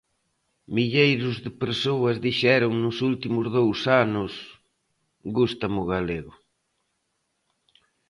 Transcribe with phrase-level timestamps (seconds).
[0.75, 4.31] Milleiros de persoas dixeron nos últimos dous anos
[5.37, 6.33] "gústame o galego!".